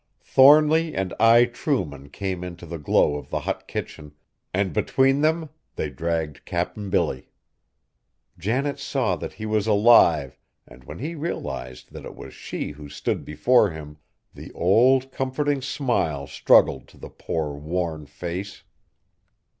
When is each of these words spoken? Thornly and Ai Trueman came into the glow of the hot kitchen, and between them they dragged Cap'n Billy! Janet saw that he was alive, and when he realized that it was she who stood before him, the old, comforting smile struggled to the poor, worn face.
Thornly 0.23 0.95
and 0.95 1.13
Ai 1.19 1.45
Trueman 1.45 2.09
came 2.09 2.43
into 2.43 2.65
the 2.65 2.79
glow 2.79 3.17
of 3.17 3.29
the 3.29 3.41
hot 3.41 3.67
kitchen, 3.67 4.15
and 4.51 4.73
between 4.73 5.21
them 5.21 5.51
they 5.75 5.91
dragged 5.91 6.43
Cap'n 6.43 6.89
Billy! 6.89 7.29
Janet 8.39 8.79
saw 8.79 9.15
that 9.17 9.33
he 9.33 9.45
was 9.45 9.67
alive, 9.67 10.39
and 10.65 10.83
when 10.85 10.97
he 10.97 11.13
realized 11.13 11.91
that 11.93 12.03
it 12.05 12.15
was 12.15 12.33
she 12.33 12.71
who 12.71 12.89
stood 12.89 13.23
before 13.23 13.69
him, 13.69 13.99
the 14.33 14.51
old, 14.53 15.11
comforting 15.11 15.61
smile 15.61 16.25
struggled 16.25 16.87
to 16.87 16.97
the 16.97 17.09
poor, 17.11 17.53
worn 17.53 18.07
face. 18.07 18.63